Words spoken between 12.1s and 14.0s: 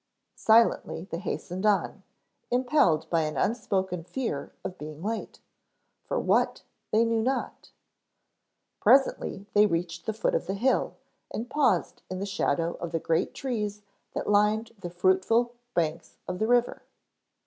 the shadow of the great trees